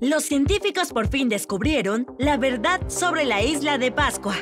[0.00, 4.34] Los científicos por fin descubrieron la verdad sobre la isla de Pascua.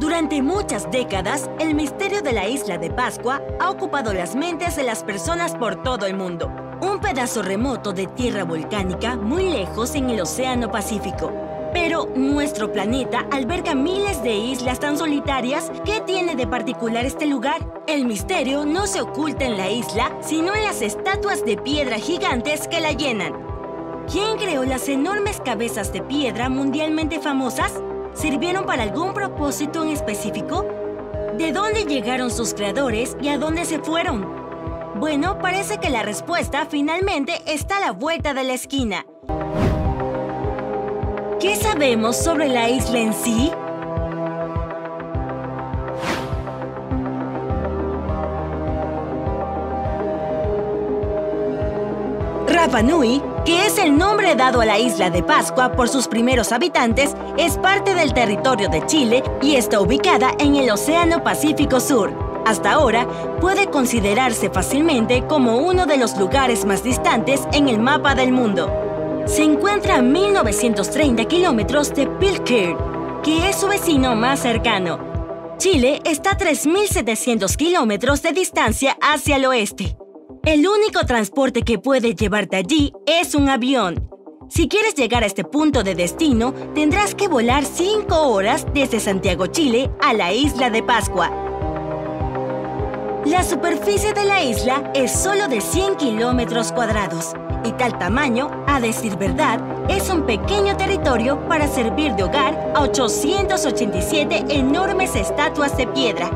[0.00, 4.84] Durante muchas décadas, el misterio de la isla de Pascua ha ocupado las mentes de
[4.84, 6.50] las personas por todo el mundo.
[6.80, 11.49] Un pedazo remoto de tierra volcánica muy lejos en el Océano Pacífico.
[11.72, 15.70] Pero nuestro planeta alberga miles de islas tan solitarias.
[15.84, 17.82] ¿Qué tiene de particular este lugar?
[17.86, 22.66] El misterio no se oculta en la isla, sino en las estatuas de piedra gigantes
[22.66, 23.34] que la llenan.
[24.10, 27.72] ¿Quién creó las enormes cabezas de piedra mundialmente famosas?
[28.14, 30.66] ¿Sirvieron para algún propósito en específico?
[31.38, 34.28] ¿De dónde llegaron sus creadores y a dónde se fueron?
[34.96, 39.06] Bueno, parece que la respuesta finalmente está a la vuelta de la esquina.
[41.40, 43.50] ¿Qué sabemos sobre la isla en sí?
[52.46, 56.52] Rapa Nui, que es el nombre dado a la isla de Pascua por sus primeros
[56.52, 62.12] habitantes, es parte del territorio de Chile y está ubicada en el Océano Pacífico Sur.
[62.44, 63.08] Hasta ahora,
[63.40, 68.79] puede considerarse fácilmente como uno de los lugares más distantes en el mapa del mundo
[69.26, 72.76] se encuentra a 1930 kilómetros de Pitcairn,
[73.22, 74.98] que es su vecino más cercano.
[75.58, 79.96] Chile está a 3.700 kilómetros de distancia hacia el oeste.
[80.44, 84.08] El único transporte que puede llevarte allí es un avión.
[84.48, 89.46] Si quieres llegar a este punto de destino, tendrás que volar 5 horas desde Santiago,
[89.46, 91.30] Chile, a la isla de Pascua.
[93.26, 97.34] La superficie de la isla es solo de 100 kilómetros cuadrados
[97.64, 102.82] y tal tamaño, a decir verdad, es un pequeño territorio para servir de hogar a
[102.82, 106.30] 887 enormes estatuas de piedra.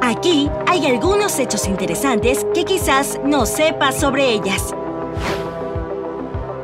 [0.00, 4.74] Aquí hay algunos hechos interesantes que quizás no sepas sobre ellas.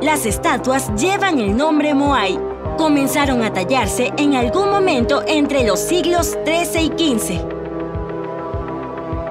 [0.01, 2.39] Las estatuas llevan el nombre Moai.
[2.77, 7.58] Comenzaron a tallarse en algún momento entre los siglos XIII y XV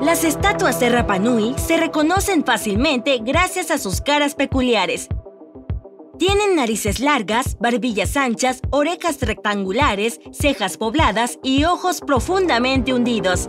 [0.00, 5.08] las estatuas de Rapanui se reconocen fácilmente gracias a sus caras peculiares.
[6.18, 13.48] Tienen narices largas, barbillas anchas, orejas rectangulares, cejas pobladas y ojos profundamente hundidos.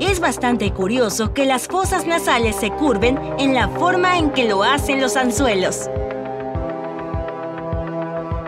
[0.00, 4.62] Es bastante curioso que las fosas nasales se curven en la forma en que lo
[4.62, 5.90] hacen los anzuelos.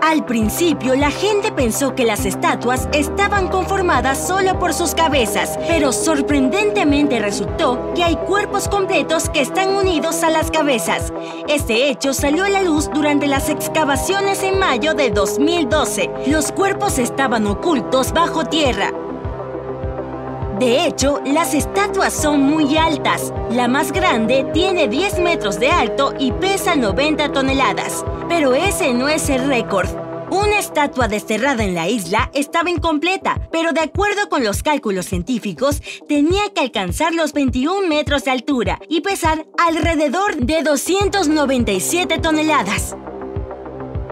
[0.01, 5.93] Al principio la gente pensó que las estatuas estaban conformadas solo por sus cabezas, pero
[5.93, 11.13] sorprendentemente resultó que hay cuerpos completos que están unidos a las cabezas.
[11.49, 16.11] Este hecho salió a la luz durante las excavaciones en mayo de 2012.
[16.29, 18.93] Los cuerpos estaban ocultos bajo tierra,
[20.61, 23.33] de hecho, las estatuas son muy altas.
[23.51, 28.05] La más grande tiene 10 metros de alto y pesa 90 toneladas.
[28.29, 29.89] Pero ese no es el récord.
[30.31, 35.81] Una estatua desterrada en la isla estaba incompleta, pero de acuerdo con los cálculos científicos,
[36.07, 42.97] tenía que alcanzar los 21 metros de altura y pesar alrededor de 297 toneladas.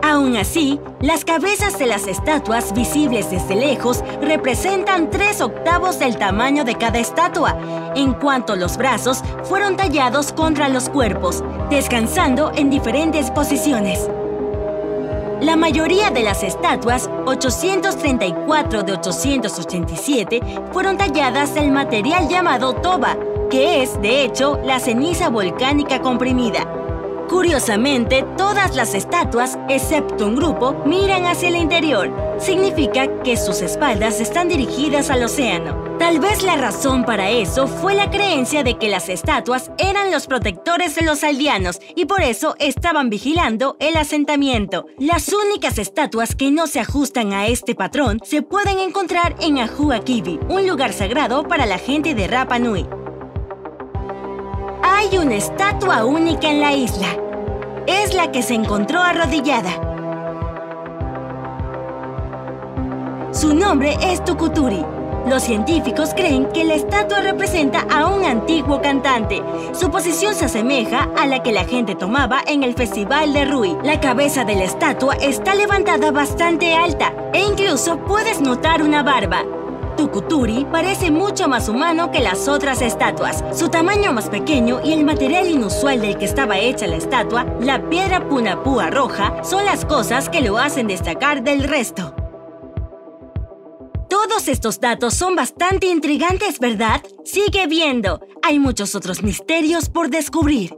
[0.08, 6.64] Aún así, las cabezas de las estatuas visibles desde lejos representan tres octavos del tamaño
[6.64, 13.30] de cada estatua, en cuanto los brazos fueron tallados contra los cuerpos, descansando en diferentes
[13.30, 14.08] posiciones.
[15.42, 20.40] La mayoría de las estatuas, 834 de 887,
[20.72, 23.14] fueron talladas del material llamado toba,
[23.50, 26.66] que es, de hecho, la ceniza volcánica comprimida.
[27.28, 32.10] Curiosamente, todas las estatuas, excepto un grupo, miran hacia el interior.
[32.38, 35.88] Significa que sus espaldas están dirigidas al océano.
[35.98, 40.26] Tal vez la razón para eso fue la creencia de que las estatuas eran los
[40.26, 44.86] protectores de los aldeanos y por eso estaban vigilando el asentamiento.
[44.98, 49.98] Las únicas estatuas que no se ajustan a este patrón se pueden encontrar en Ahua
[49.98, 52.86] Kivi, un lugar sagrado para la gente de Rapa Nui.
[54.98, 57.06] Hay una estatua única en la isla.
[57.86, 59.70] Es la que se encontró arrodillada.
[63.30, 64.84] Su nombre es Tukuturi.
[65.28, 69.40] Los científicos creen que la estatua representa a un antiguo cantante.
[69.72, 73.78] Su posición se asemeja a la que la gente tomaba en el Festival de Rui.
[73.84, 79.44] La cabeza de la estatua está levantada bastante alta e incluso puedes notar una barba.
[79.98, 83.44] Tukuturi parece mucho más humano que las otras estatuas.
[83.52, 87.90] Su tamaño más pequeño y el material inusual del que estaba hecha la estatua, la
[87.90, 92.14] piedra punapúa roja, son las cosas que lo hacen destacar del resto.
[94.08, 97.02] Todos estos datos son bastante intrigantes, ¿verdad?
[97.24, 98.20] Sigue viendo.
[98.42, 100.76] Hay muchos otros misterios por descubrir.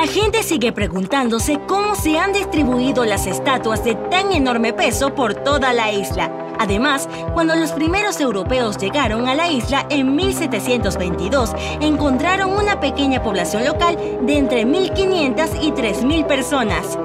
[0.00, 5.34] La gente sigue preguntándose cómo se han distribuido las estatuas de tan enorme peso por
[5.34, 6.30] toda la isla.
[6.60, 11.50] Además, cuando los primeros europeos llegaron a la isla en 1722,
[11.80, 16.96] encontraron una pequeña población local de entre 1.500 y 3.000 personas.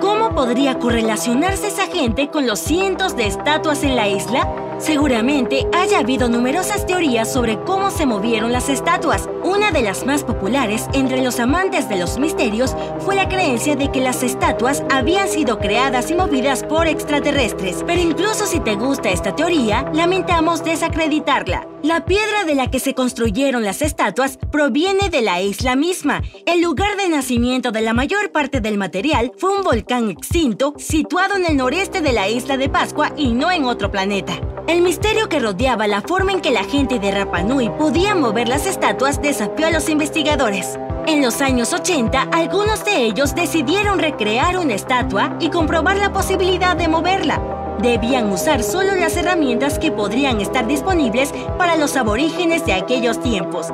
[0.00, 4.71] ¿Cómo podría correlacionarse esa gente con los cientos de estatuas en la isla?
[4.82, 9.28] Seguramente haya habido numerosas teorías sobre cómo se movieron las estatuas.
[9.44, 13.92] Una de las más populares entre los amantes de los misterios fue la creencia de
[13.92, 17.84] que las estatuas habían sido creadas y movidas por extraterrestres.
[17.86, 21.68] Pero incluso si te gusta esta teoría, lamentamos desacreditarla.
[21.84, 26.22] La piedra de la que se construyeron las estatuas proviene de la isla misma.
[26.44, 31.36] El lugar de nacimiento de la mayor parte del material fue un volcán extinto situado
[31.36, 34.40] en el noreste de la isla de Pascua y no en otro planeta.
[34.68, 38.46] El misterio que rodeaba la forma en que la gente de Rapa Nui podía mover
[38.46, 40.78] las estatuas desafió a los investigadores.
[41.08, 46.76] En los años 80, algunos de ellos decidieron recrear una estatua y comprobar la posibilidad
[46.76, 47.40] de moverla.
[47.82, 53.66] Debían usar solo las herramientas que podrían estar disponibles para los aborígenes de aquellos tiempos.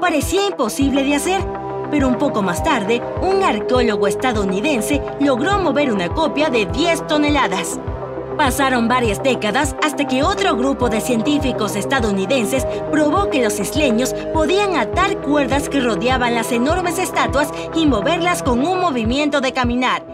[0.00, 1.40] Parecía imposible de hacer,
[1.92, 7.78] pero un poco más tarde, un arqueólogo estadounidense logró mover una copia de 10 toneladas.
[8.42, 14.74] Pasaron varias décadas hasta que otro grupo de científicos estadounidenses probó que los isleños podían
[14.74, 20.04] atar cuerdas que rodeaban las enormes estatuas y moverlas con un movimiento de caminar.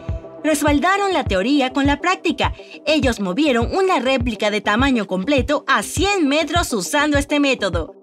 [0.45, 2.53] Respaldaron la teoría con la práctica.
[2.85, 7.98] Ellos movieron una réplica de tamaño completo a 100 metros usando este método.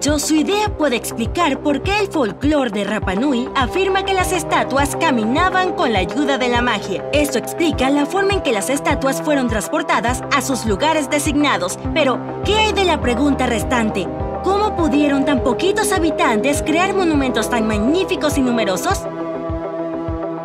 [0.00, 4.96] Su idea puede explicar por qué el folclore de Rapa Nui afirma que las estatuas
[4.96, 7.04] caminaban con la ayuda de la magia.
[7.12, 11.78] Esto explica la forma en que las estatuas fueron transportadas a sus lugares designados.
[11.92, 14.08] Pero, ¿qué hay de la pregunta restante?
[14.42, 19.02] ¿Cómo pudieron tan poquitos habitantes crear monumentos tan magníficos y numerosos?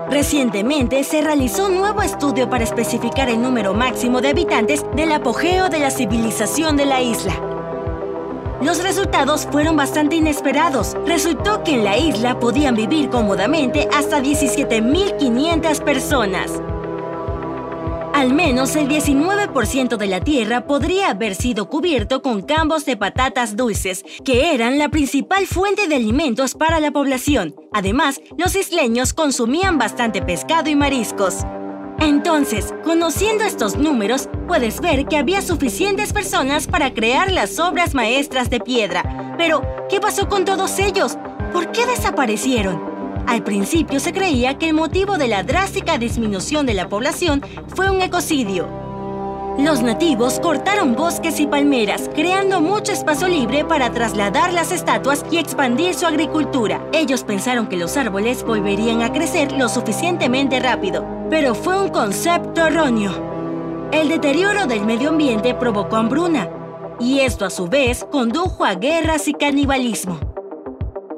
[0.09, 5.69] Recientemente se realizó un nuevo estudio para especificar el número máximo de habitantes del apogeo
[5.69, 7.54] de la civilización de la isla.
[8.65, 10.97] Los resultados fueron bastante inesperados.
[11.05, 16.51] Resultó que en la isla podían vivir cómodamente hasta 17.500 personas.
[18.15, 23.55] Al menos el 19% de la tierra podría haber sido cubierto con campos de patatas
[23.55, 27.53] dulces, que eran la principal fuente de alimentos para la población.
[27.71, 31.45] Además, los isleños consumían bastante pescado y mariscos.
[31.99, 38.49] Entonces, conociendo estos números, puedes ver que había suficientes personas para crear las obras maestras
[38.49, 39.35] de piedra.
[39.37, 41.17] Pero, ¿qué pasó con todos ellos?
[41.53, 42.95] ¿Por qué desaparecieron?
[43.27, 47.41] Al principio se creía que el motivo de la drástica disminución de la población
[47.75, 48.67] fue un ecocidio,
[49.57, 55.37] los nativos cortaron bosques y palmeras, creando mucho espacio libre para trasladar las estatuas y
[55.37, 56.85] expandir su agricultura.
[56.91, 62.67] Ellos pensaron que los árboles volverían a crecer lo suficientemente rápido, pero fue un concepto
[62.67, 63.11] erróneo.
[63.91, 66.49] El deterioro del medio ambiente provocó hambruna,
[66.99, 70.34] y esto a su vez condujo a guerras y canibalismo.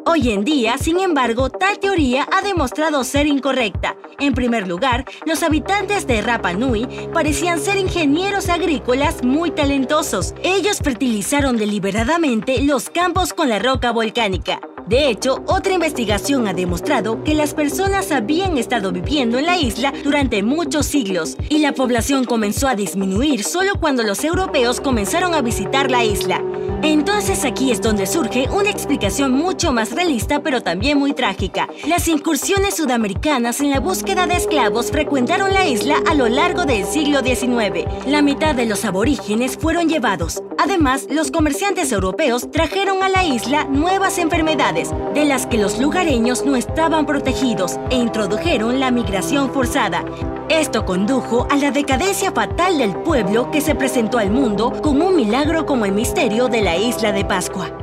[0.10, 3.98] Hoy en día, sin embargo, tal teoría ha demostrado ser incorrecta.
[4.20, 10.34] En primer lugar, los habitantes de Rapa Nui parecían ser ingenieros agrícolas muy talentosos.
[10.44, 14.62] Ellos fertilizaron deliberadamente los campos con la roca volcánica.
[14.88, 19.94] De hecho, otra investigación ha demostrado que las personas habían estado viviendo en la isla
[20.06, 25.42] durante muchos siglos y la población comenzó a disminuir solo cuando los europeos comenzaron a
[25.42, 26.42] visitar la isla.
[26.84, 31.68] Entonces aquí es donde surge una explicación mucho más realista pero también muy trágica.
[31.88, 36.86] Las incursiones sudamericanas en la búsqueda de esclavos frecuentaron la isla a lo largo del
[36.86, 37.86] siglo XIX.
[38.06, 40.42] La mitad de los aborígenes fueron llevados.
[40.58, 46.46] Además, los comerciantes europeos trajeron a la isla nuevas enfermedades, de las que los lugareños
[46.46, 50.04] no estaban protegidos, e introdujeron la migración forzada.
[50.50, 55.14] Esto condujo a la decadencia fatal del pueblo que se presentó al mundo con un
[55.14, 57.77] milagro como el misterio de la isla de Pascua.